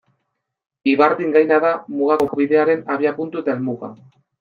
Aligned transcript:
Ibardin 0.93 1.37
gaina 1.37 1.61
da 1.67 1.75
Mugako 2.01 2.43
Bidearen 2.43 2.87
abiapuntu 2.97 3.45
eta 3.47 3.59
helmuga. 3.61 3.97